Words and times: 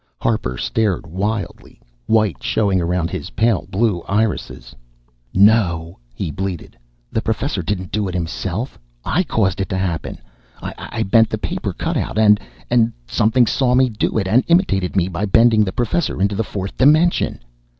Harper 0.19 0.57
stared 0.57 1.05
wildly, 1.05 1.79
white 2.07 2.41
showing 2.41 2.81
around 2.81 3.11
his 3.11 3.29
pale 3.29 3.67
blue 3.69 4.01
irises. 4.07 4.75
"No!" 5.31 5.99
he 6.15 6.31
bleated. 6.31 6.75
"The 7.11 7.21
Professor 7.21 7.61
didn't 7.61 7.91
do 7.91 8.07
it 8.07 8.15
himself 8.15 8.79
I 9.05 9.21
caused 9.21 9.61
it 9.61 9.69
to 9.69 9.77
happen. 9.77 10.17
I 10.59 11.03
bent 11.03 11.29
the 11.29 11.37
paper 11.37 11.71
cutout, 11.71 12.17
and 12.17 12.39
and 12.67 12.91
Something 13.05 13.45
saw 13.45 13.75
me 13.75 13.89
do 13.89 14.17
it, 14.17 14.27
and 14.27 14.43
imitated 14.47 14.95
me 14.95 15.07
by 15.07 15.25
bending 15.27 15.63
the 15.63 15.71
Professor 15.71 16.19
into 16.19 16.33
the 16.33 16.43
fourth 16.43 16.75
dimension!" 16.77 17.37